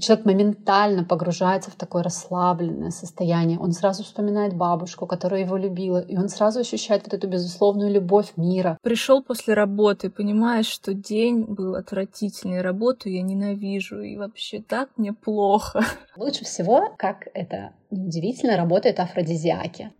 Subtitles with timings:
[0.00, 3.58] И человек моментально погружается в такое расслабленное состояние.
[3.58, 8.32] Он сразу вспоминает бабушку, которая его любила, и он сразу ощущает вот эту безусловную любовь
[8.36, 8.78] мира.
[8.80, 15.12] Пришел после работы, понимаешь, что день был отвратительный, работу я ненавижу, и вообще так мне
[15.12, 15.84] плохо.
[16.16, 19.92] Лучше всего, как это удивительно, работают афродизиаки.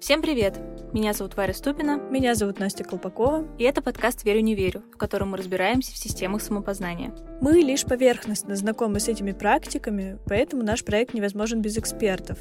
[0.00, 0.71] Всем привет!
[0.92, 1.96] Меня зовут Варя Ступина.
[2.10, 3.48] Меня зовут Настя Колпакова.
[3.56, 7.14] И это подкаст «Верю, не верю», в котором мы разбираемся в системах самопознания.
[7.40, 12.38] Мы лишь поверхностно знакомы с этими практиками, поэтому наш проект невозможен без экспертов.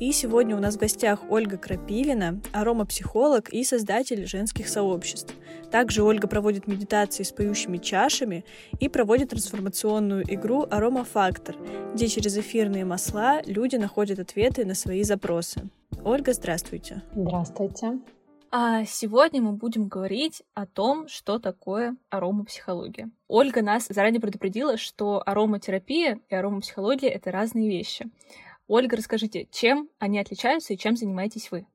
[0.00, 5.32] И сегодня у нас в гостях Ольга Крапивина, аромапсихолог и создатель женских сообществ.
[5.70, 8.44] Также Ольга проводит медитации с поющими чашами
[8.80, 11.54] и проводит трансформационную игру «Аромафактор»,
[11.94, 15.70] где через эфирные масла люди находят ответы на свои запросы.
[16.04, 17.00] Ольга, здравствуйте.
[17.14, 18.00] Здравствуйте.
[18.50, 23.08] А сегодня мы будем говорить о том, что такое аромапсихология.
[23.28, 28.10] Ольга нас заранее предупредила, что ароматерапия и аромапсихология— это разные вещи.
[28.66, 31.66] Ольга, расскажите, чем они отличаются и чем занимаетесь вы?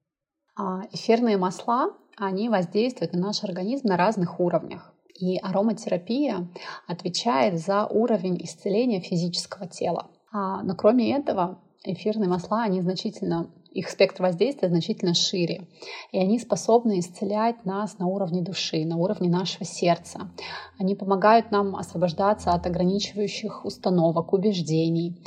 [0.57, 4.93] А, эфирные масла, они воздействуют на наш организм на разных уровнях.
[5.15, 6.49] И ароматерапия
[6.85, 10.11] отвечает за уровень исцеления физического тела.
[10.33, 15.67] А, но кроме этого, эфирные масла, они значительно их спектр воздействия значительно шире.
[16.11, 20.31] И они способны исцелять нас на уровне души, на уровне нашего сердца.
[20.79, 25.21] Они помогают нам освобождаться от ограничивающих установок, убеждений.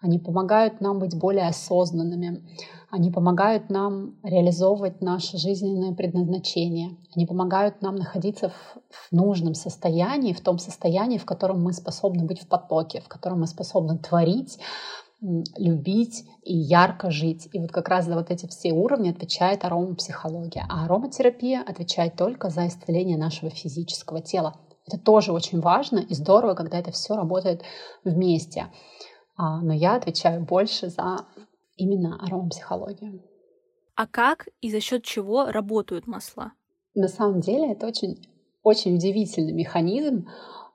[0.00, 2.42] Они помогают нам быть более осознанными.
[2.90, 6.96] Они помогают нам реализовывать наше жизненное предназначение.
[7.14, 12.24] Они помогают нам находиться в, в нужном состоянии, в том состоянии, в котором мы способны
[12.24, 14.58] быть в потоке, в котором мы способны творить,
[15.20, 17.48] любить и ярко жить.
[17.52, 20.64] И вот как раз за вот эти все уровни отвечает аромапсихология.
[20.68, 24.58] А ароматерапия отвечает только за исцеление нашего физического тела.
[24.86, 27.62] Это тоже очень важно и здорово, когда это все работает
[28.04, 28.66] вместе.
[29.36, 31.26] А, но я отвечаю больше за
[31.76, 33.22] именно аромапсихологию.
[33.94, 36.52] А как и за счет чего работают масла?
[36.94, 38.26] На самом деле это очень,
[38.62, 40.26] очень удивительный механизм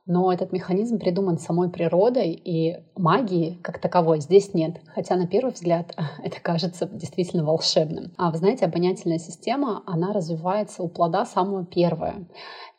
[0.05, 4.79] но этот механизм придуман самой природой, и магии как таковой здесь нет.
[4.93, 8.13] Хотя на первый взгляд это кажется действительно волшебным.
[8.17, 12.27] А вы знаете, обонятельная система, она развивается у плода самого первое.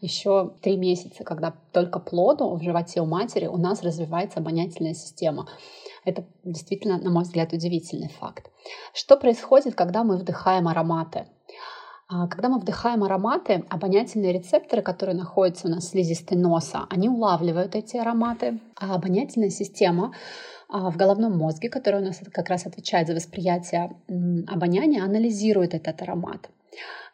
[0.00, 5.48] Еще три месяца, когда только плоду в животе у матери у нас развивается обонятельная система.
[6.04, 8.50] Это действительно, на мой взгляд, удивительный факт.
[8.94, 11.26] Что происходит, когда мы вдыхаем ароматы?
[12.08, 17.08] А, когда мы вдыхаем ароматы, обонятельные рецепторы, которые находятся у нас в слизистой носа, они
[17.08, 20.14] улавливают эти ароматы, а обонятельная система
[20.68, 23.96] а, в головном мозге, который у нас как раз отвечает за восприятие
[24.46, 26.48] обоняния, анализирует этот аромат.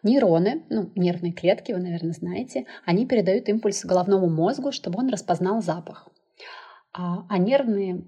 [0.02, 5.62] Нейроны, ну, нервные клетки, вы, наверное, знаете, они передают импульс головному мозгу, чтобы он распознал
[5.62, 6.08] запах.
[6.94, 8.04] А, а нервные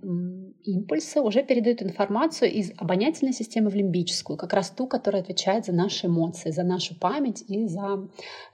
[0.63, 5.73] импульсы уже передают информацию из обонятельной системы в лимбическую, как раз ту, которая отвечает за
[5.73, 8.09] наши эмоции, за нашу память и за,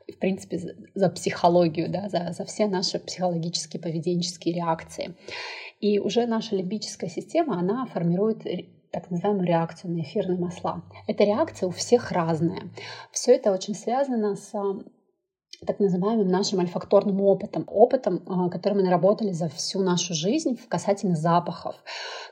[0.09, 0.61] в принципе,
[0.95, 5.17] за, психологию, да, за, за все наши психологические поведенческие реакции.
[5.81, 8.45] И уже наша лимбическая система, она формирует
[8.93, 10.83] так называемую реакцию на эфирные масла.
[11.09, 12.71] Эта реакция у всех разная.
[13.11, 14.53] Все это очень связано с
[15.67, 21.17] так называемым нашим альфакторным опытом, опытом, а, который мы наработали за всю нашу жизнь касательно
[21.17, 21.77] запахов.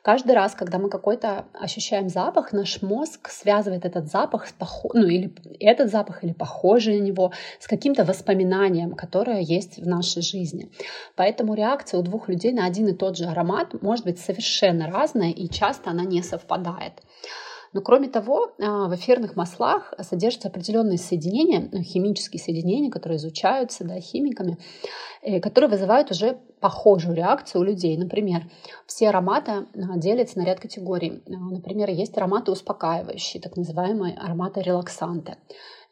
[0.00, 4.46] Каждый раз, когда мы какой-то ощущаем запах, наш мозг связывает этот запах,
[4.94, 5.30] ну или
[5.60, 10.70] этот запах, или похожий на него, с каким-то воспоминанием, которое есть в нашей жизни.
[11.14, 15.32] Поэтому реакция у двух людей на один и тот же аромат может быть совершенно разная,
[15.32, 17.02] и часто она не совпадает.
[17.78, 23.84] Но кроме того, а, в эфирных маслах содержатся определенные соединения, ну, химические соединения, которые изучаются
[23.84, 24.58] да, химиками,
[25.22, 27.96] э, которые вызывают уже похожую реакцию у людей.
[27.96, 28.50] Например,
[28.88, 31.22] все ароматы а, делятся на ряд категорий.
[31.28, 35.36] А, например, есть ароматы успокаивающие, так называемые ароматы релаксанты.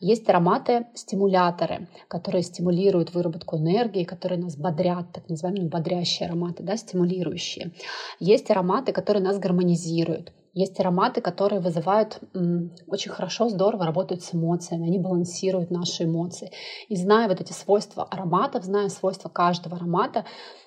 [0.00, 7.70] Есть ароматы-стимуляторы, которые стимулируют выработку энергии, которые нас бодрят, так называемые бодрящие ароматы, да, стимулирующие.
[8.18, 10.32] Есть ароматы, которые нас гармонизируют.
[10.56, 12.18] Есть ароматы, которые вызывают
[12.86, 16.50] очень хорошо, здорово работают с эмоциями, они балансируют наши эмоции.
[16.88, 20.24] И зная вот эти свойства ароматов, зная свойства каждого аромата,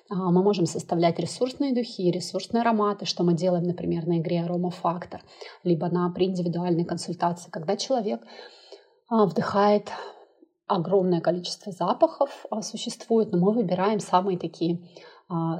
[0.08, 5.24] а, мы можем составлять ресурсные духи, ресурсные ароматы, что мы делаем, например, на игре «Аромафактор»,
[5.64, 8.20] либо на при индивидуальной консультации, когда человек
[9.08, 9.90] а, вдыхает
[10.68, 14.88] огромное количество запахов а, существует, но мы выбираем самые такие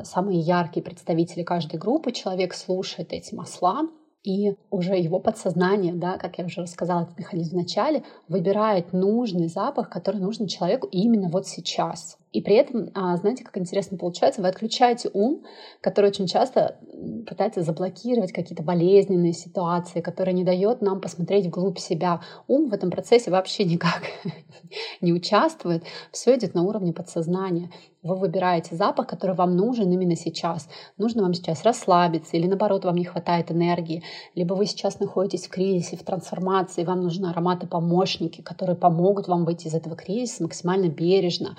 [0.02, 2.10] самые яркие представители каждой группы.
[2.10, 3.82] Человек слушает эти масла,
[4.22, 9.48] и уже его подсознание, да, как я уже рассказала этот механизм в начале, выбирает нужный
[9.48, 12.19] запах, который нужен человеку именно вот сейчас.
[12.32, 15.42] И при этом, а, знаете, как интересно получается, вы отключаете ум,
[15.80, 16.78] который очень часто
[17.26, 22.20] пытается заблокировать какие-то болезненные ситуации, который не дает нам посмотреть вглубь себя.
[22.46, 24.02] Ум в этом процессе вообще никак
[25.00, 25.82] не участвует.
[26.12, 27.70] Все идет на уровне подсознания.
[28.02, 30.68] Вы выбираете запах, который вам нужен именно сейчас.
[30.96, 34.04] Нужно вам сейчас расслабиться или наоборот вам не хватает энергии.
[34.34, 39.66] Либо вы сейчас находитесь в кризисе, в трансформации, вам нужны ароматы-помощники, которые помогут вам выйти
[39.66, 41.56] из этого кризиса максимально бережно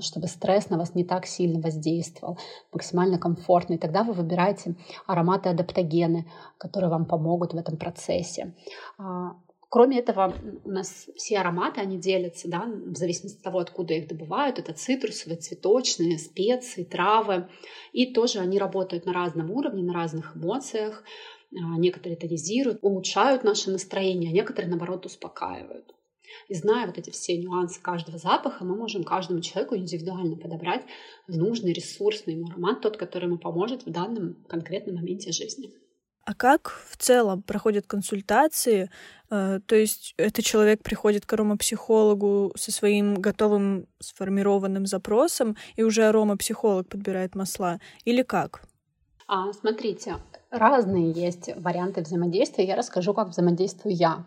[0.00, 2.38] чтобы стресс на вас не так сильно воздействовал,
[2.72, 3.74] максимально комфортно.
[3.74, 4.74] И тогда вы выбираете
[5.06, 6.26] ароматы адаптогены,
[6.58, 8.54] которые вам помогут в этом процессе.
[8.98, 9.36] А,
[9.68, 14.08] кроме этого, у нас все ароматы, они делятся, да, в зависимости от того, откуда их
[14.08, 14.58] добывают.
[14.58, 17.48] Это цитрусовые, цветочные, специи, травы.
[17.92, 21.02] И тоже они работают на разном уровне, на разных эмоциях.
[21.52, 25.94] А, некоторые тонизируют, улучшают наше настроение, а некоторые, наоборот, успокаивают.
[26.48, 30.84] И зная вот эти все нюансы каждого запаха, мы можем каждому человеку индивидуально подобрать
[31.28, 35.72] нужный ресурсный ему аромат, тот, который ему поможет в данном конкретном моменте жизни.
[36.26, 38.90] А как в целом проходят консультации?
[39.30, 46.04] Э, то есть этот человек приходит к аромапсихологу со своим готовым сформированным запросом, и уже
[46.04, 47.78] аромапсихолог подбирает масла?
[48.04, 48.62] Или как?
[49.28, 50.16] А, смотрите,
[50.50, 52.64] разные есть варианты взаимодействия.
[52.64, 54.24] Я расскажу, как взаимодействую я.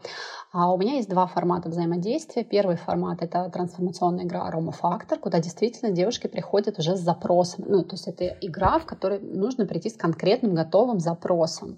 [0.51, 2.43] А у меня есть два формата взаимодействия.
[2.43, 7.65] Первый формат— это трансформационная игра «Аромафактор», куда действительно девушки приходят уже с запросом.
[7.67, 11.77] Ну, то есть это игра, в которой нужно прийти с конкретным готовым запросом.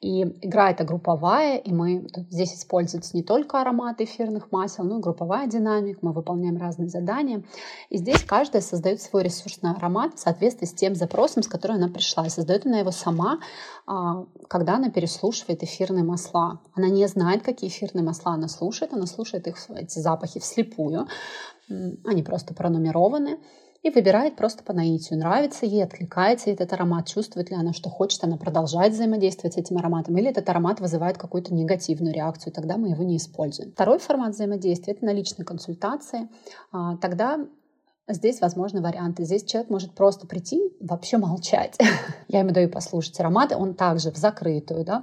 [0.00, 5.02] И игра эта групповая, и мы здесь используются не только ароматы эфирных масел, но и
[5.02, 7.44] групповая динамика, мы выполняем разные задания.
[7.88, 11.88] И здесь каждая создает свой ресурсный аромат в соответствии с тем запросом, с которым она
[11.88, 12.26] пришла.
[12.26, 13.38] И создает она его сама,
[14.48, 16.60] когда она переслушивает эфирные масла.
[16.74, 21.06] Она не знает, какие эфирные масла она слушает, она слушает их, эти запахи вслепую.
[22.04, 23.38] Они просто пронумерованы
[23.82, 25.18] и выбирает просто по наитию.
[25.18, 29.56] Нравится ей, откликается ей этот аромат, чувствует ли она, что хочет, она продолжает взаимодействовать с
[29.56, 33.70] этим ароматом, или этот аромат вызывает какую-то негативную реакцию, тогда мы его не используем.
[33.72, 36.28] Второй формат взаимодействия— это на личной консультации.
[36.72, 37.46] А, тогда
[38.10, 39.24] Здесь возможны варианты.
[39.24, 41.76] Здесь человек может просто прийти, вообще молчать.
[42.28, 43.54] Я ему даю послушать ароматы.
[43.54, 45.02] Он также в закрытую, да,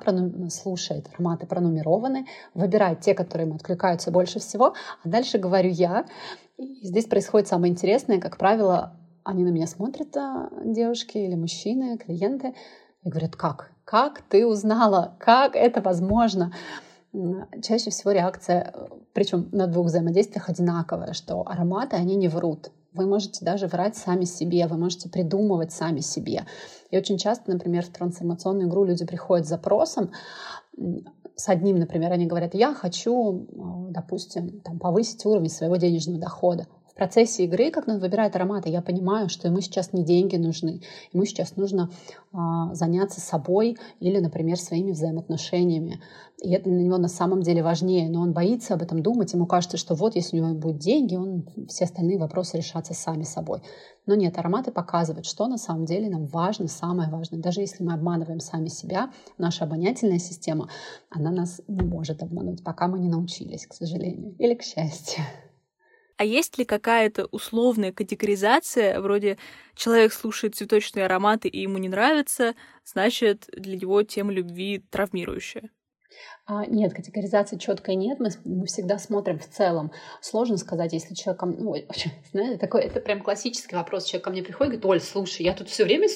[0.49, 2.25] слушает ароматы пронумерованы,
[2.55, 4.73] выбирает те, которые ему откликаются больше всего.
[5.03, 6.05] А дальше говорю я.
[6.57, 8.19] И здесь происходит самое интересное.
[8.19, 12.55] Как правило, они на меня смотрят, а, девушки или мужчины, клиенты,
[13.03, 13.71] и говорят, как?
[13.83, 15.15] Как ты узнала?
[15.19, 16.51] Как это возможно?
[17.61, 18.73] Чаще всего реакция,
[19.13, 22.71] причем на двух взаимодействиях одинаковая, что ароматы, они не врут.
[22.95, 26.45] Вы можете даже врать сами себе, вы можете придумывать сами себе.
[26.91, 30.11] И очень часто, например, в трансформационную игру люди приходят с запросом,
[31.35, 36.67] с одним, например, они говорят, я хочу, э, допустим, там, повысить уровень своего денежного дохода
[36.95, 40.81] процессе игры, как он выбирает ароматы, я понимаю, что ему сейчас не деньги нужны,
[41.11, 41.89] ему сейчас нужно
[42.31, 46.01] а, заняться собой или, например, своими взаимоотношениями.
[46.41, 49.45] И это для него на самом деле важнее, но он боится об этом думать, ему
[49.45, 53.61] кажется, что вот если у него будут деньги, он, все остальные вопросы решатся сами собой.
[54.05, 57.39] Но нет, ароматы показывают, что на самом деле нам важно, самое важное.
[57.39, 60.69] Даже если мы обманываем сами себя, наша обонятельная система,
[61.09, 65.23] она нас не может обмануть, пока мы не научились, к сожалению, или к счастью.
[66.17, 69.37] А есть ли какая-то условная категоризация, вроде
[69.75, 75.69] человек слушает цветочные ароматы и ему не нравится, значит, для него тема любви травмирующая?
[76.47, 78.19] А, нет, категоризации четкой нет.
[78.19, 79.91] Мы, мы всегда смотрим в целом.
[80.21, 81.41] Сложно сказать, если человек...
[81.41, 81.75] Ну,
[82.31, 84.05] знаете, такой, это прям классический вопрос.
[84.05, 86.07] Человек ко мне приходит говорит, Оль, слушай, я тут все время...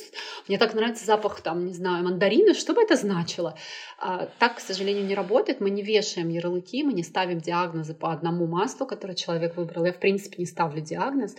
[0.47, 2.53] Мне так нравится запах, там, не знаю, мандарина.
[2.53, 3.55] Что бы это значило?
[3.97, 5.61] А, так, к сожалению, не работает.
[5.61, 9.85] Мы не вешаем ярлыки, мы не ставим диагнозы по одному маслу, который человек выбрал.
[9.85, 11.35] Я, в принципе, не ставлю диагноз.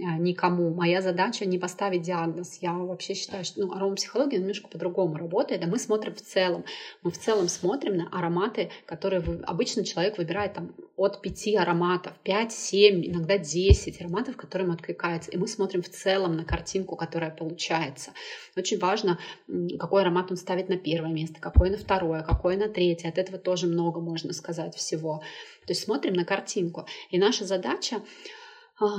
[0.00, 0.72] А, никому.
[0.72, 2.58] Моя задача не поставить диагноз.
[2.60, 6.64] Я вообще считаю, что ну, аромапсихология немножко по-другому работает, а мы смотрим в целом.
[7.02, 12.12] Мы в целом смотрим на ароматы, которые вы, обычно человек выбирает там, от 5 ароматов,
[12.22, 15.32] 5, 7, иногда 10 ароматов, которые ему откликаются.
[15.32, 18.12] И мы смотрим в целом на картинку, которая получается.
[18.56, 19.18] Очень важно,
[19.80, 23.08] какой аромат он ставит на первое место, какой на второе, какой на третье.
[23.08, 25.22] От этого тоже много можно сказать всего.
[25.66, 26.86] То есть смотрим на картинку.
[27.10, 28.00] И наша задача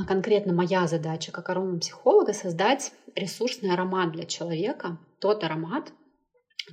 [0.08, 5.92] конкретно моя задача как аромапсихолога создать ресурсный аромат для человека, тот аромат,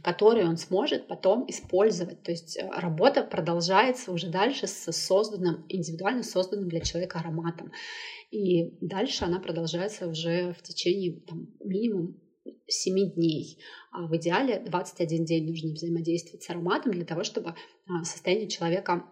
[0.02, 2.22] который он сможет потом использовать.
[2.22, 7.72] То есть э, работа продолжается уже дальше с созданным, индивидуально созданным для человека ароматом.
[8.30, 12.20] И дальше она продолжается уже в течение там, минимум
[12.66, 13.58] 7 дней.
[13.92, 17.54] А в идеале 21 день нужно взаимодействовать с ароматом для того, чтобы
[17.88, 19.04] а, состояние человека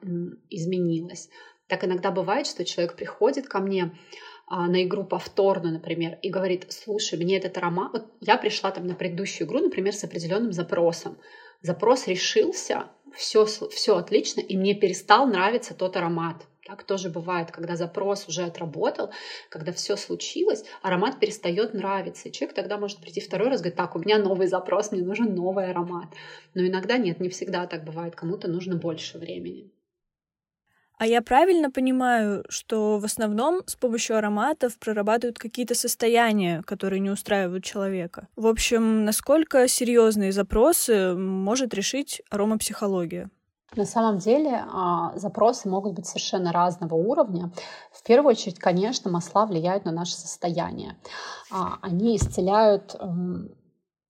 [0.51, 1.31] изменилось.
[1.75, 3.99] Так иногда бывает, что человек приходит ко мне,
[4.47, 7.91] а, на игру повторно, например, и говорит, слушай, мне этот аромат...
[7.93, 11.19] Вот я пришла там на предыдущую игру, например, с определенным запросом.
[11.63, 16.47] Запрос решился, все, все отлично, и мне перестал нравиться тот аромат.
[16.65, 19.11] Так тоже бывает, когда запрос уже отработал,
[19.49, 22.29] когда все случилось, аромат перестает нравиться.
[22.29, 25.03] И человек тогда может прийти второй раз и говорить, так, у меня новый запрос, мне
[25.03, 26.07] нужен новый аромат.
[26.55, 29.74] Но иногда нет, не всегда так бывает, кому-то нужно больше времени.
[30.97, 37.11] А я правильно понимаю, что в основном с помощью ароматов прорабатывают какие-то состояния, которые не
[37.11, 38.29] устраивают человека?
[38.37, 43.29] В общем, насколько серьезные запросы может решить аромапсихология?
[43.77, 47.51] На самом деле а, запросы могут быть совершенно разного уровня.
[47.93, 50.97] В первую очередь, конечно, масла влияют на наше состояние.
[51.51, 52.97] А, они исцеляют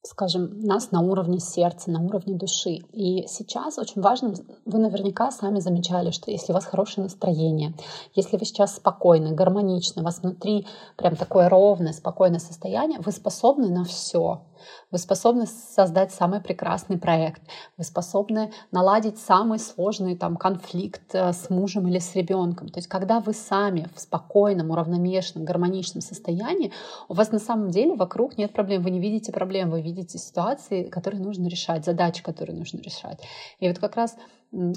[0.07, 2.81] скажем, нас на уровне сердца, на уровне души.
[2.93, 4.35] И сейчас очень важно,
[4.67, 7.75] вы наверняка сами замечали, что если у вас хорошее настроение,
[8.15, 13.69] если вы сейчас спокойны, гармоничны, у вас внутри прям такое ровное, спокойное состояние, вы способны
[13.69, 14.43] на все.
[14.91, 17.43] Вы способны создать самый прекрасный проект.
[17.77, 22.69] Вы способны наладить самый сложный там, конфликт э, с мужем или с ребенком.
[22.69, 26.73] То есть, когда вы сами в спокойном, уравновешенном, гармоничном состоянии,
[27.09, 28.83] у вас на самом деле вокруг нет проблем.
[28.83, 33.21] Вы не видите проблем, вы видите ситуации, которые нужно решать, задачи, которые нужно решать.
[33.59, 34.17] И вот как раз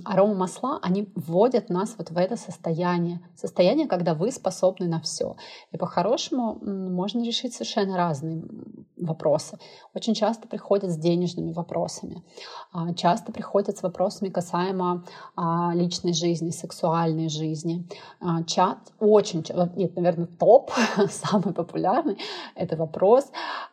[0.06, 3.20] арома масла, они вводят нас вот в это состояние.
[3.36, 5.36] Состояние, когда вы способны на все.
[5.72, 8.44] И по-хорошему можно решить совершенно разные
[8.98, 9.58] вопросы.
[9.94, 12.24] Очень часто приходят с денежными вопросами.
[12.72, 15.04] А, часто приходят с вопросами касаемо
[15.36, 17.88] а, личной жизни, сексуальной жизни.
[18.20, 19.44] А, чат очень,
[19.76, 20.72] нет, наверное, топ,
[21.10, 22.18] самый популярный,
[22.56, 23.26] это вопрос,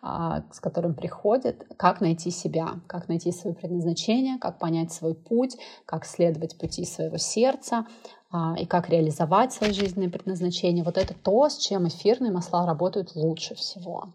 [0.02, 5.56] с которым приходят, как найти себя, как найти свое предназначение, как понять свой путь,
[5.94, 7.86] как следовать пути своего сердца
[8.30, 10.82] а, и как реализовать свои жизненные предназначения.
[10.82, 14.12] Вот это то, с чем эфирные масла работают лучше всего.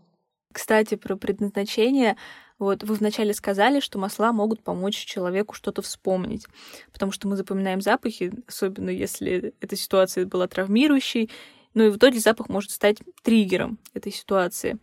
[0.54, 2.18] Кстати, про предназначение.
[2.58, 6.46] Вот вы вначале сказали, что масла могут помочь человеку что-то вспомнить,
[6.92, 11.30] потому что мы запоминаем запахи, особенно если эта ситуация была травмирующей,
[11.74, 14.80] ну и в итоге запах может стать триггером этой ситуации.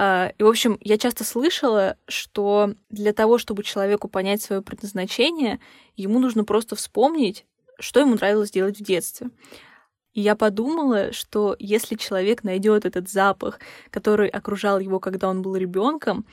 [0.00, 5.58] А, и, в общем, я часто слышала, что для того, чтобы человеку понять свое предназначение,
[5.96, 7.44] ему нужно просто вспомнить,
[7.80, 9.30] что ему нравилось делать в детстве.
[10.12, 13.58] И я подумала, что если человек найдет этот запах,
[13.90, 16.26] который окружал его, когда он был ребенком,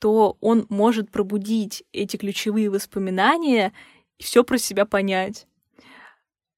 [0.00, 3.72] то он может пробудить эти ключевые воспоминания
[4.18, 5.46] и все про себя понять.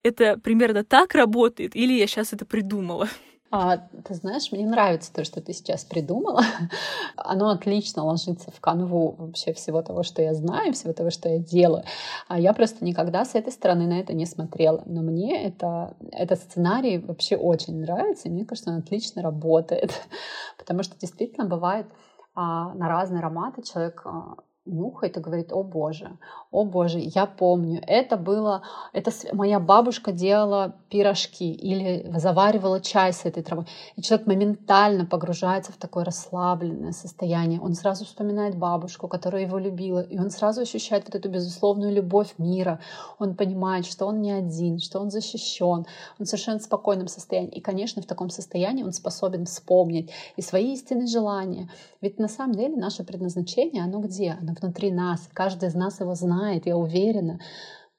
[0.02, 3.11] Это примерно так работает, или я сейчас это придумала?
[3.51, 6.43] А, ты знаешь, мне нравится то, что ты сейчас придумала.
[7.17, 11.39] Оно отлично ложится в канву вообще всего того, что я знаю, всего того, что я
[11.39, 11.85] делаю.
[12.27, 14.83] А я просто никогда с этой стороны на это не смотрела.
[14.87, 19.93] Но мне это, этот сценарий вообще очень нравится, и мне кажется, он отлично работает.
[20.59, 21.87] Потому что действительно бывает
[22.35, 24.35] а, на разные ароматы человек а,
[24.66, 26.16] нюхает и говорит, о боже,
[26.50, 33.25] о боже, я помню, это было, это моя бабушка делала пирожки или заваривала чай с
[33.26, 33.66] этой травой.
[33.97, 37.61] И человек моментально погружается в такое расслабленное состояние.
[37.61, 42.35] Он сразу вспоминает бабушку, которая его любила, и он сразу ощущает вот эту безусловную любовь
[42.38, 42.80] мира.
[43.18, 45.87] Он понимает, что он не один, что он защищен,
[46.18, 47.50] он совершенно спокойном состоянии.
[47.50, 51.71] И, конечно, в таком состоянии он способен вспомнить и свои истинные желания.
[52.00, 54.37] Ведь на самом деле наше предназначение, оно где?
[54.40, 55.29] Оно внутри нас.
[55.33, 57.39] Каждый из нас его знает, я уверена.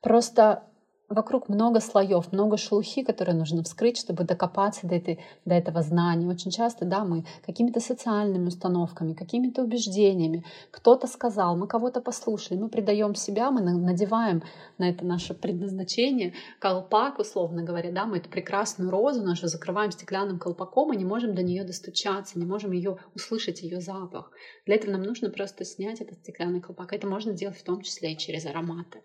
[0.02, 0.64] Просто
[1.10, 6.28] вокруг много слоев, много шелухи, которые нужно вскрыть, чтобы докопаться до, этой, до этого знания.
[6.28, 12.70] Очень часто, да, мы какими-то социальными установками, какими-то убеждениями, кто-то сказал, мы кого-то послушали, мы
[12.70, 14.44] предаем себя, мы надеваем
[14.78, 20.40] на это наше предназначение колпак, условно говоря, да, мы эту прекрасную розу нашу закрываем стеклянным
[20.40, 24.32] колпаком и не можем до нее достучаться, не можем ее услышать, ее запах.
[24.66, 26.94] Для этого нам нужно просто снять этот стеклянный колпак.
[26.94, 29.02] Это можно делать в том числе и через ароматы.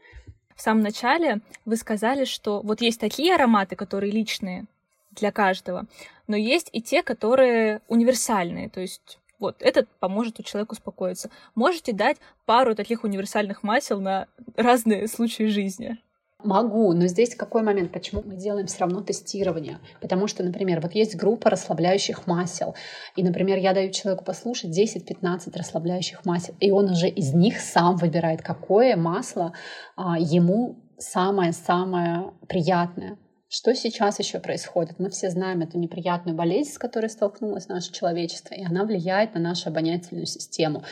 [0.61, 4.67] В самом начале вы сказали, что вот есть такие ароматы, которые личные
[5.11, 5.87] для каждого,
[6.27, 11.31] но есть и те, которые универсальные, то есть вот, этот поможет у человека успокоиться.
[11.55, 15.97] Можете дать пару таких универсальных масел на разные случаи жизни?
[16.45, 19.79] Могу, но здесь какой момент, почему мы делаем все равно тестирование?
[20.01, 22.75] Потому что, например, вот есть группа расслабляющих масел,
[23.17, 27.97] и, например, я даю человеку послушать 10-15 расслабляющих масел, и он уже из них сам
[27.97, 29.53] выбирает, какое масло
[29.97, 33.19] а, ему самое-самое приятное.
[33.53, 35.01] Что сейчас еще происходит?
[35.01, 39.41] Мы все знаем эту неприятную болезнь, с которой столкнулось наше человечество, и она влияет на
[39.41, 40.85] нашу обонятельную систему.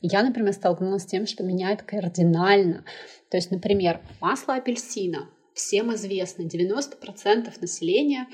[0.00, 2.84] Я, например, столкнулась с тем, что меняет кардинально
[3.30, 5.28] то есть, например, масло апельсина.
[5.52, 8.26] Всем известно, 90% населения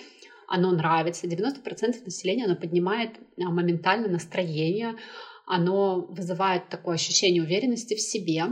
[0.47, 1.27] оно нравится.
[1.27, 4.95] 90% населения оно поднимает а, моментально настроение,
[5.47, 8.45] оно вызывает такое ощущение уверенности в себе.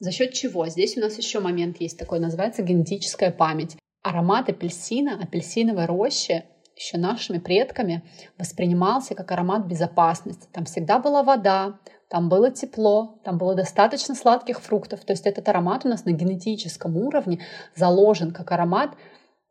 [0.00, 0.66] За счет чего?
[0.68, 3.76] Здесь у нас еще момент есть такой, называется генетическая память.
[4.04, 6.44] Аромат апельсина, апельсиновой рощи
[6.76, 8.02] еще нашими предками
[8.38, 10.46] воспринимался как аромат безопасности.
[10.52, 15.00] Там всегда была вода, там было тепло, там было достаточно сладких фруктов.
[15.06, 17.40] То есть этот аромат у нас на генетическом уровне
[17.74, 18.90] заложен как аромат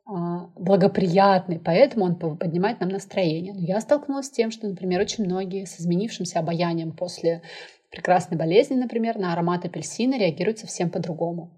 [0.06, 3.54] а, благоприятный, поэтому он поднимает нам настроение.
[3.54, 7.42] Но я столкнулась с тем, что, например, очень многие с изменившимся обаянием после
[7.90, 11.52] прекрасной болезни, например, на аромат апельсина реагируют совсем по-другому.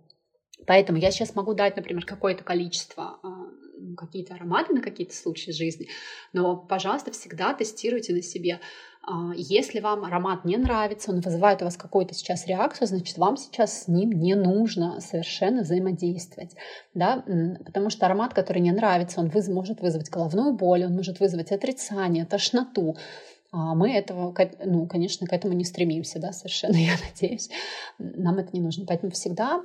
[0.65, 3.47] Поэтому я сейчас могу дать, например, какое-то количество а,
[3.97, 5.87] какие-то ароматы на какие-то случаи жизни,
[6.33, 8.59] но, пожалуйста, всегда тестируйте на себе.
[9.07, 13.37] А, если вам аромат не нравится, он вызывает у вас какую-то сейчас реакцию, значит, вам
[13.37, 16.55] сейчас с ним не нужно совершенно взаимодействовать,
[16.93, 17.23] да,
[17.63, 22.25] потому что аромат, который не нравится, он может вызвать головную боль, он может вызвать отрицание,
[22.25, 22.95] тошноту,
[23.55, 24.35] мы этого,
[24.65, 27.49] ну, конечно, к этому не стремимся, да, совершенно, я надеюсь.
[27.97, 28.85] Нам это не нужно.
[28.85, 29.61] Поэтому всегда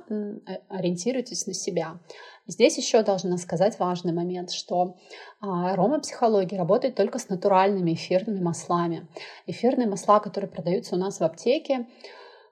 [0.69, 1.99] ориентируйтесь на себя.
[2.47, 4.97] Здесь еще должна сказать важный момент, что
[5.39, 9.07] а, аромапсихология работает только с натуральными эфирными маслами.
[9.45, 11.87] Эфирные масла, которые продаются у нас в аптеке,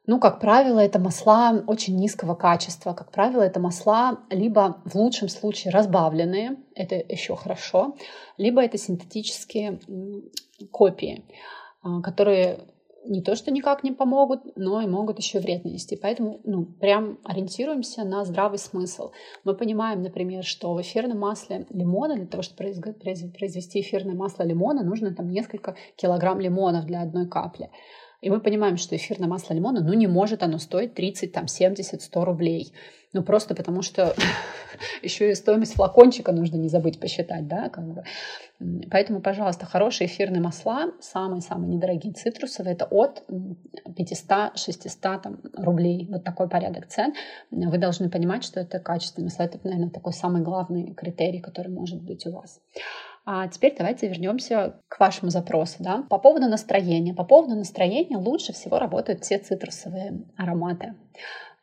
[0.10, 2.94] ну, как правило, это масла очень низкого качества.
[2.94, 7.96] Как правило, это масла либо в лучшем случае разбавленные, это еще хорошо,
[8.36, 9.80] либо это синтетические
[10.72, 11.26] копии,
[11.84, 12.62] а, которые
[13.06, 15.96] не то, что никак не помогут, но и могут еще вред нанести.
[15.96, 19.12] Поэтому ну, прям ориентируемся на здравый смысл.
[19.44, 24.82] Мы понимаем, например, что в эфирном масле лимона, для того, чтобы произвести эфирное масло лимона,
[24.84, 27.70] нужно там несколько килограмм лимонов для одной капли.
[28.22, 32.02] И мы понимаем, что эфирное масло лимона, ну, не может оно стоить 30, там, 70,
[32.02, 32.74] 100 рублей.
[33.12, 34.14] Ну, просто потому что
[35.02, 38.04] еще и стоимость флакончика нужно не забыть посчитать, да, как бы.
[38.92, 46.08] Поэтому, пожалуйста, хорошие эфирные масла, самые-самые недорогие цитрусовые, это от 500-600 там, рублей.
[46.12, 47.14] Вот такой порядок цен.
[47.52, 49.44] Вы должны понимать, что это качественные масла.
[49.44, 52.60] Это, наверное, такой самый главный критерий, который может быть у вас.
[53.32, 55.76] А теперь давайте вернемся к вашему запросу.
[55.78, 56.02] Да?
[56.10, 57.14] По поводу настроения.
[57.14, 60.96] По поводу настроения лучше всего работают все цитрусовые ароматы.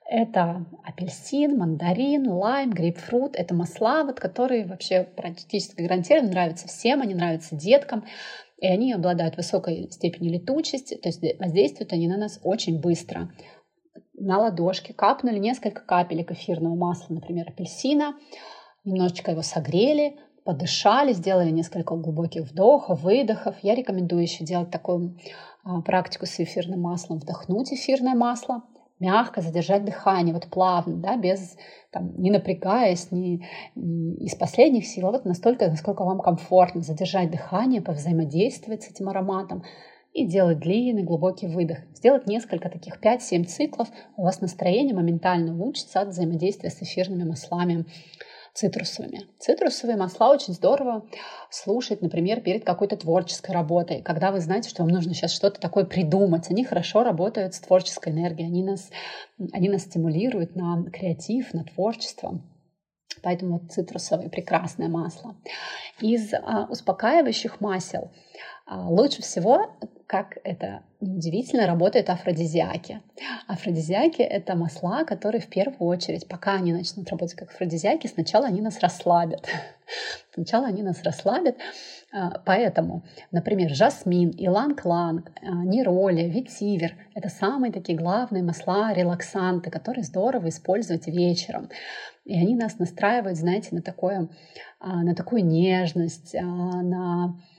[0.09, 3.35] Это апельсин, мандарин, лайм, грейпфрут.
[3.35, 8.05] Это масла, вот, которые вообще практически гарантированно нравятся всем, они нравятся деткам.
[8.59, 13.33] И они обладают высокой степенью летучести, то есть воздействуют они на нас очень быстро.
[14.15, 18.15] На ладошке капнули несколько капелек эфирного масла, например, апельсина,
[18.85, 23.57] немножечко его согрели, подышали, сделали несколько глубоких вдохов, выдохов.
[23.63, 25.19] Я рекомендую еще делать такую
[25.65, 28.63] а, практику с эфирным маслом, вдохнуть эфирное масло,
[29.01, 31.57] мягко задержать дыхание, вот плавно, да, без,
[31.91, 37.33] там, не напрягаясь, не, не из последних сил, а вот настолько, насколько вам комфортно задержать
[37.33, 39.65] дыхание, повзаимодействовать с этим ароматом
[40.13, 41.79] и делать длинный глубокий выдох.
[41.93, 47.85] Сделать несколько таких 5-7 циклов, у вас настроение моментально улучшится от взаимодействия с эфирными маслами
[48.57, 49.27] цитрусовыми.
[49.39, 51.07] Цитрусовые масла очень здорово
[51.51, 55.85] слушать, например, перед какой-то творческой работой, когда вы знаете, что вам нужно сейчас что-то такое
[55.85, 56.51] придумать.
[56.51, 58.91] Они хорошо работают с творческой энергией, они нас,
[59.53, 62.41] они нас стимулируют на креатив, на творчество.
[63.23, 65.37] Поэтому цитрусовое прекрасное масло.
[66.01, 68.11] Из а, успокаивающих масел
[68.69, 69.77] лучше всего,
[70.07, 73.01] как это удивительно, работают афродизиаки.
[73.49, 78.61] Афродизиаки— это масла, которые в первую очередь, пока они начнут работать как афродизиаки, сначала они
[78.61, 79.47] нас расслабят.
[80.35, 81.57] Сначала они нас расслабят.
[82.13, 90.05] А, поэтому, например, жасмин, иланг-ланг, а, нероли, ветивер— это самые такие главные масла, релаксанты, которые
[90.05, 91.69] здорово использовать вечером.
[92.25, 94.29] И они нас настраивают, знаете, на, такое,
[94.81, 97.56] на такую нежность, на а,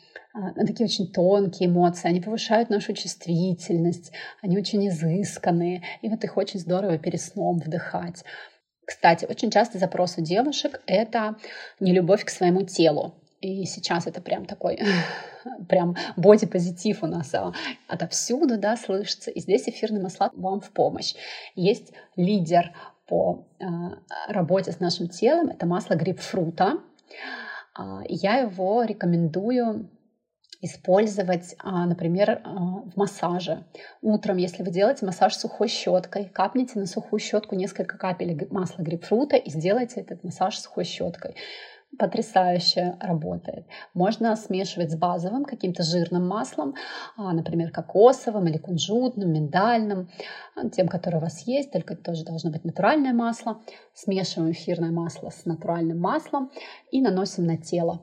[0.56, 6.60] такие очень тонкие эмоции, они повышают нашу чувствительность, они очень изысканные, и вот их очень
[6.60, 8.23] здорово перед сном вдыхать.
[8.86, 11.36] Кстати, очень часто запрос у девушек— это
[11.80, 13.15] нелюбовь к своему телу.
[13.41, 14.80] И сейчас это прям такой,
[15.69, 17.54] прям боди-позитив у нас а,
[17.88, 19.30] отовсюду, да, слышится.
[19.30, 21.13] И здесь эфирные масла вам в помощь.
[21.56, 22.73] Есть лидер
[23.08, 23.65] по э,
[24.28, 26.80] работе с нашим телом, это масло грейпфрута.
[27.78, 29.89] Э, я его рекомендую
[30.62, 33.65] использовать, а, например, а, в массаже.
[34.02, 39.36] Утром, если вы делаете массаж сухой щеткой, капните на сухую щетку несколько капель масла грейпфрута
[39.36, 41.36] и сделайте этот массаж сухой щеткой.
[41.98, 43.65] Потрясающе работает.
[43.93, 46.76] Можно смешивать с базовым каким-то жирным маслом,
[47.15, 50.10] а, например, кокосовым или кунжутным, миндальным,
[50.74, 53.62] тем, который у вас есть, только это тоже должно быть натуральное масло.
[53.93, 56.52] Смешиваем эфирное масло с натуральным маслом
[56.91, 58.02] и наносим на тело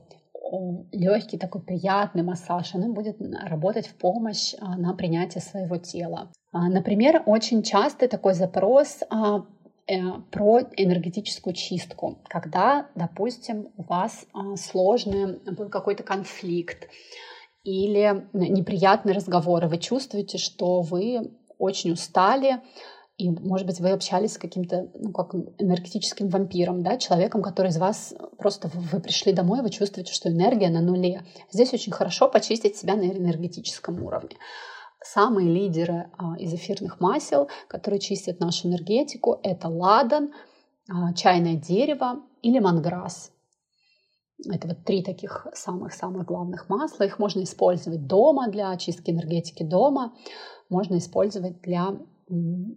[0.92, 6.30] легкий такой приятный массаж, он будет работать в помощь а, на принятие своего тела.
[6.52, 9.46] А, например, очень частый такой запрос а,
[9.86, 14.26] э, про энергетическую чистку, когда, допустим, у вас
[14.56, 16.88] сложный был какой-то конфликт
[17.64, 22.60] или неприятные разговоры, вы чувствуете, что вы очень устали,
[23.16, 27.76] и, может быть, вы общались с каким-то, ну, как энергетическим вампиром, да, человеком, который из
[27.76, 31.22] вас просто вы пришли домой, вы чувствуете, что энергия на нуле.
[31.52, 34.36] Здесь очень хорошо почистить себя на энергетическом уровне.
[35.00, 40.32] Самые лидеры а, из эфирных масел, которые чистят нашу энергетику, это ладан,
[40.88, 43.30] а, чайное дерево и лемонграсс.
[44.50, 47.04] Это вот три таких самых-самых главных масла.
[47.04, 50.14] Их можно использовать дома для очистки энергетики дома,
[50.68, 51.94] можно использовать для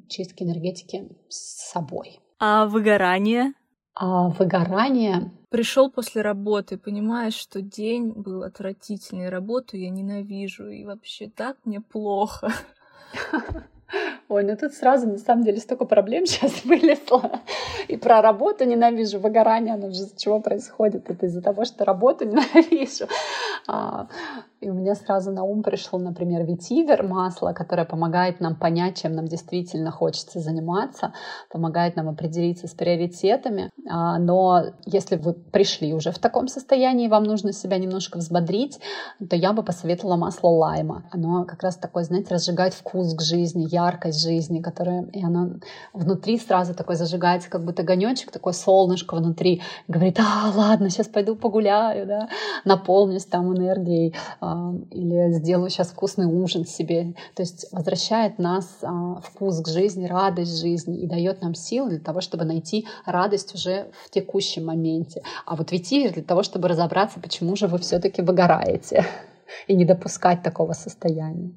[0.07, 2.19] чистки энергетики с собой.
[2.39, 3.53] А выгорание?
[3.93, 5.31] А выгорание...
[5.49, 11.79] Пришел после работы, понимаешь, что день был отвратительный, работу я ненавижу, и вообще так мне
[11.79, 12.51] плохо.
[14.29, 17.41] Ой, ну тут сразу на самом деле столько проблем сейчас вылезло.
[17.87, 21.09] И про работу ненавижу, выгорание, оно же с чего происходит?
[21.09, 23.07] Это из-за того, что работу ненавижу.
[23.67, 24.07] А,
[24.59, 29.13] и у меня сразу на ум пришло, например, ветивер, масло, которое помогает нам понять, чем
[29.13, 31.13] нам действительно хочется заниматься,
[31.49, 33.69] помогает нам определиться с приоритетами.
[33.89, 38.79] А, но если вы пришли уже в таком состоянии, вам нужно себя немножко взбодрить,
[39.29, 41.05] то я бы посоветовала масло лайма.
[41.11, 45.59] Оно как раз такое, знаете, разжигает вкус к жизни, яркость жизни, которая, и оно
[45.93, 51.35] внутри сразу такой зажигается, как будто огонечек, такое солнышко внутри, говорит, а, ладно, сейчас пойду
[51.35, 52.29] погуляю, да,
[52.65, 57.13] наполнюсь там энергией, а, или сделаю сейчас вкусный ужин себе.
[57.35, 61.99] То есть возвращает нас а, вкус к жизни, радость жизни и дает нам силы для
[61.99, 65.23] того, чтобы найти радость уже в текущем моменте.
[65.45, 69.05] А вот ветивер для того, чтобы разобраться, почему же вы все-таки выгораете
[69.67, 71.51] и не допускать такого состояния.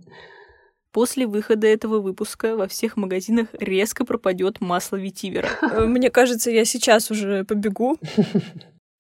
[0.93, 5.49] После выхода этого выпуска во всех магазинах резко пропадет масло ветивера.
[5.87, 7.97] Мне кажется, я сейчас уже побегу.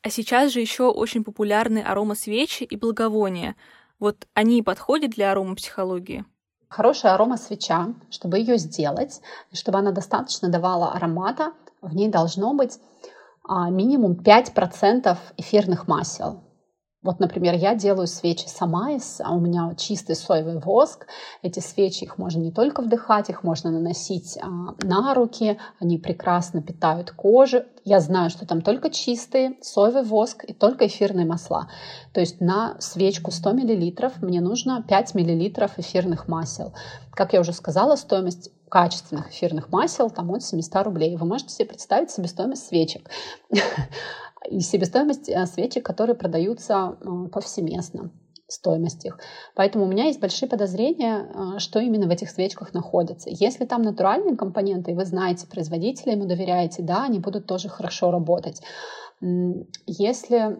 [0.02, 3.54] А сейчас же еще очень популярны аромасвечи и благовония.
[3.98, 6.24] Вот они подходят для аромапсихологии?
[6.68, 9.20] Хорошая аромасвеча, чтобы ее сделать,
[9.52, 12.78] чтобы она достаточно давала аромата, в ней должно быть
[13.44, 16.44] а, минимум 5% эфирных масел.
[17.02, 21.06] Вот, например, я делаю свечи сама, а у меня чистый соевый воск.
[21.40, 26.62] Эти свечи, их можно не только вдыхать, их можно наносить а, на руки, они прекрасно
[26.62, 27.62] питают кожу.
[27.84, 31.68] Я знаю, что там только чистый соевый воск и только эфирные масла.
[32.12, 36.74] То есть на свечку 100 мл мне нужно 5 мл эфирных масел.
[37.12, 41.16] Как я уже сказала, стоимость качественных эфирных масел там от 700 рублей.
[41.16, 43.08] Вы можете себе представить себестоимость свечек.
[44.48, 48.10] и себестоимость э, свечек, которые продаются э, повсеместно
[48.52, 49.18] стоимость их.
[49.54, 53.30] Поэтому у меня есть большие подозрения, э, что именно в этих свечках находится.
[53.30, 58.10] Если там натуральные компоненты, и вы знаете производителя, ему доверяете, да, они будут тоже хорошо
[58.10, 58.62] работать.
[59.86, 60.58] Если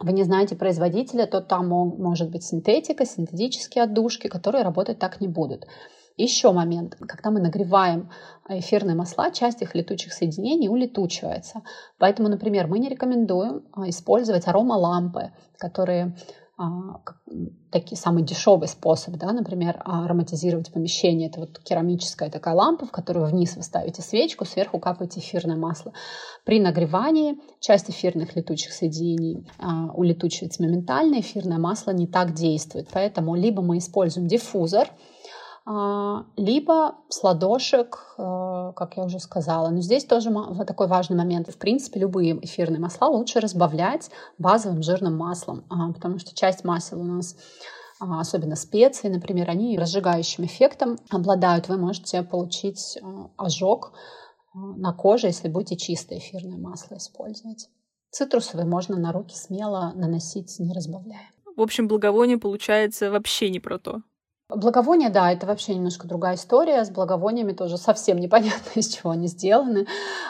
[0.00, 5.28] вы не знаете производителя, то там может быть синтетика, синтетические отдушки, которые работать так не
[5.28, 5.66] будут.
[6.16, 8.10] Еще момент, когда мы нагреваем
[8.48, 11.62] эфирные масла, часть их летучих соединений улетучивается.
[11.98, 16.41] Поэтому, например, мы не рекомендуем а, использовать аромалампы, которые а,
[17.70, 21.28] такие самый дешевый способ, да, например, ароматизировать помещение.
[21.28, 25.92] Это вот керамическая такая лампа, в которую вниз вы ставите свечку, сверху капаете эфирное масло.
[26.44, 32.88] При нагревании часть эфирных летучих соединений а, улетучивается моментально, эфирное масло не так действует.
[32.92, 35.11] Поэтому либо мы используем диффузор, а,
[35.64, 39.68] либо с ладошек, э, как я уже сказала.
[39.68, 40.30] Но здесь тоже
[40.66, 41.48] такой важный момент.
[41.48, 47.00] В принципе, любые эфирные масла лучше разбавлять базовым жирным маслом, а, потому что часть масел
[47.00, 47.36] у нас
[48.00, 51.68] а, особенно специи, например, они разжигающим эффектом обладают.
[51.68, 57.68] Вы можете получить э, ожог э, на коже, если будете чистое эфирное масло использовать.
[58.10, 61.30] Цитрусовые можно на руки смело наносить, не разбавляя.
[61.54, 64.02] В общем, благовоние получается вообще не про то.
[64.56, 66.84] Благовония, да, это вообще немножко другая история.
[66.84, 69.86] С благовониями тоже совсем непонятно, из чего они сделаны.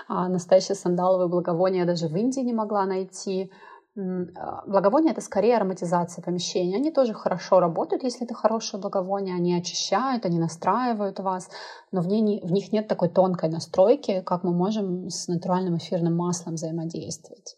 [0.09, 3.51] А настоящие сандаловые благовония я даже в Индии не могла найти.
[3.95, 6.77] А, благовония— это скорее ароматизация помещения.
[6.77, 9.37] Они тоже хорошо работают, если это хорошее благовоние.
[9.37, 11.51] Они очищают, они настраивают вас,
[11.91, 16.17] но в, ней, в них нет такой тонкой настройки, как мы можем с натуральным эфирным
[16.17, 17.57] маслом взаимодействовать.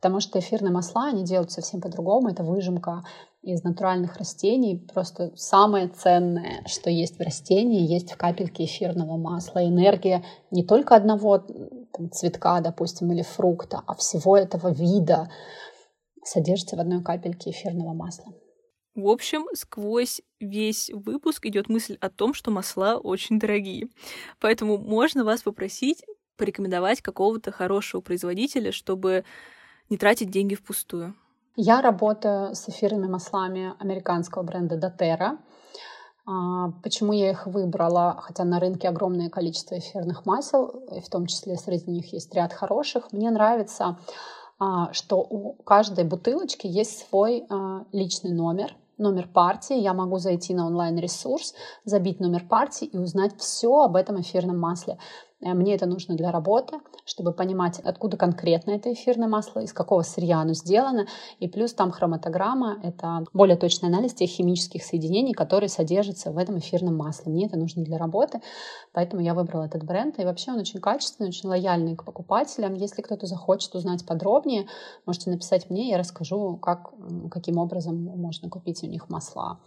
[0.00, 2.28] Потому что эфирные масла, они делают совсем по-другому.
[2.28, 3.02] Это выжимка
[3.42, 4.78] из натуральных растений.
[4.92, 9.66] Просто самое ценное, что есть в растении, есть в капельке эфирного масла.
[9.66, 15.28] Энергия не только одного там, цветка, допустим, или фрукта, а всего этого вида.
[16.24, 18.32] содержится в одной капельке эфирного масла.
[18.94, 23.88] В общем, сквозь весь выпуск идет мысль о том, что масла очень дорогие.
[24.40, 26.04] Поэтому можно вас попросить
[26.36, 29.24] порекомендовать какого-то хорошего производителя, чтобы
[29.90, 31.14] не тратить деньги впустую.
[31.56, 35.38] Я работаю с эфирными маслами американского бренда doTERRA.
[36.26, 38.20] А, почему я их выбрала?
[38.20, 43.10] Хотя на рынке огромное количество эфирных масел, в том числе среди них есть ряд хороших.
[43.12, 43.98] Мне нравится,
[44.58, 50.54] а, что у каждой бутылочки есть свой а, личный номер, номер партии, я могу зайти
[50.54, 54.98] на онлайн-ресурс, забить номер партии и узнать все об этом эфирном масле.
[55.40, 60.02] Э, мне это нужно для работы, чтобы понимать, откуда конкретно это эфирное масло, из какого
[60.02, 61.06] сырья оно сделано.
[61.38, 66.58] И плюс там хроматограмма— это более точный анализ тех химических соединений, которые содержатся в этом
[66.58, 67.32] эфирном масле.
[67.32, 68.40] Мне это нужно для работы,
[68.92, 70.18] поэтому я выбрала этот бренд.
[70.18, 72.74] И вообще он очень качественный, очень лояльный к покупателям.
[72.74, 74.66] Если кто-то захочет узнать подробнее,
[75.06, 76.90] можете написать мне, я расскажу, как,
[77.30, 79.58] каким образом можно купить у них масла.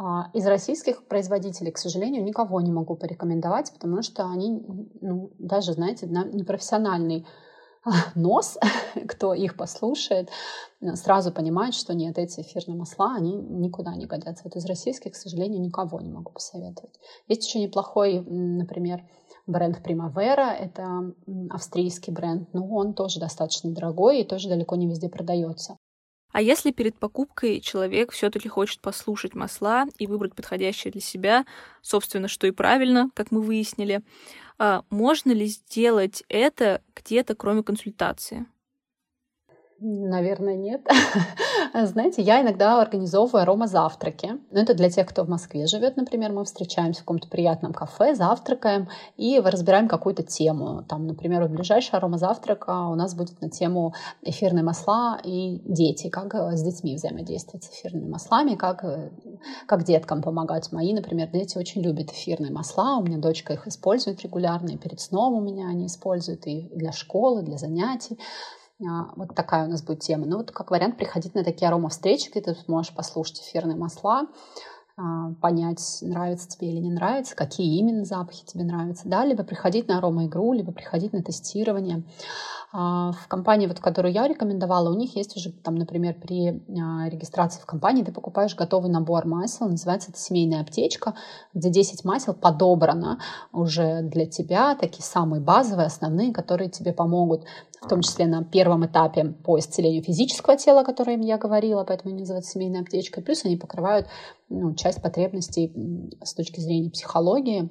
[0.00, 4.62] А, из российских производителей, к сожалению, никого не могу порекомендовать, потому что они,
[5.00, 7.26] ну, даже, знаете, непрофессиональный
[8.14, 8.58] нос,
[9.08, 10.30] кто их послушает,
[10.94, 14.44] сразу понимает, что нет, эти эфирные масла, они никуда не годятся.
[14.44, 16.94] Вот из российских, к сожалению, никого не могу посоветовать.
[17.26, 19.02] Есть еще неплохой, например,
[19.48, 21.12] бренд Primavera, это
[21.50, 25.76] австрийский бренд, но он тоже достаточно дорогой и тоже далеко не везде продается.
[26.32, 31.46] А если перед покупкой человек все-таки хочет послушать масла и выбрать подходящее для себя,
[31.82, 34.02] собственно, что и правильно, как мы выяснили,
[34.58, 38.46] а можно ли сделать это где-то, кроме консультации?
[39.80, 40.80] Наверное, нет.
[41.74, 44.32] Знаете, я иногда организовываю аромазавтраки.
[44.50, 46.32] Но это для тех, кто в Москве живет, например.
[46.32, 50.82] Мы встречаемся в каком-то приятном кафе, завтракаем и разбираем какую-то тему.
[50.88, 56.08] Там, например, вот ближайший аромазавтрак у нас будет на тему эфирные масла и дети.
[56.08, 59.12] Как э, с детьми взаимодействовать с эфирными маслами, как, э,
[59.66, 60.72] как деткам помогать.
[60.72, 62.96] Мои, например, дети очень любят эфирные масла.
[62.96, 66.90] У меня дочка их использует регулярно, и перед сном у меня они используют, и для
[66.90, 68.18] школы, для занятий.
[68.80, 70.26] А, вот такая у нас будет тема.
[70.26, 74.28] Ну вот как вариант приходить на такие арома-встречи, где ты сможешь послушать эфирные масла,
[75.40, 79.98] понять, нравится тебе или не нравится, какие именно запахи тебе нравятся, да, либо приходить на
[79.98, 82.02] арома-игру, либо приходить на тестирование.
[82.70, 87.08] А, в компании, вот, которую я рекомендовала, у них есть уже, там, например, при а,
[87.08, 91.14] регистрации в компании ты покупаешь готовый набор масел, называется это семейная аптечка,
[91.54, 93.20] где 10 масел подобрано
[93.52, 97.44] уже для тебя, такие самые базовые, основные, которые тебе помогут,
[97.80, 102.10] в том числе на первом этапе по исцелению физического тела, о котором я говорила, поэтому
[102.10, 104.08] они называются семейной аптечкой, плюс они покрывают
[104.48, 105.72] ну, часть потребностей
[106.22, 107.70] с точки зрения психологии,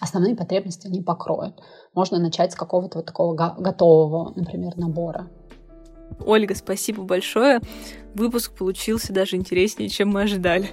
[0.00, 1.60] основные потребности они покроют.
[1.94, 5.28] Можно начать с какого-то вот такого готового, например, набора.
[6.20, 7.60] Ольга, спасибо большое.
[8.14, 10.70] Выпуск получился даже интереснее, чем мы ожидали.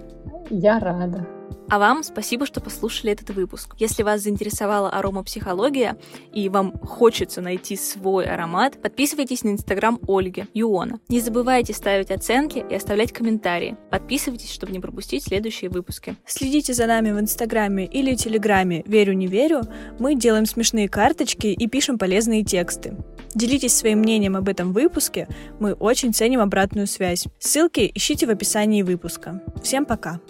[0.50, 1.28] Я рада.
[1.68, 3.76] А вам спасибо, что послушали этот выпуск.
[3.80, 5.98] Если вас заинтересовала аромапсихология
[6.32, 11.00] и вам хочется найти свой аромат, подписывайтесь на инстаграм Ольги Юона.
[11.10, 13.78] Не забывайте ставить оценки и оставлять комментарии.
[13.90, 16.16] Подписывайтесь, чтобы не пропустить следующие выпуски.
[16.26, 19.62] Следите за нами в инстаграме или телеграме «Верю, не верю».
[20.00, 22.96] Мы делаем смешные карточки и пишем полезные тексты.
[23.34, 25.28] Делитесь своим мнением об этом выпуске.
[25.60, 27.26] Мы очень ценим обратную связь.
[27.40, 29.42] Ссылки ищите в описании выпуска.
[29.62, 30.22] Всем пока!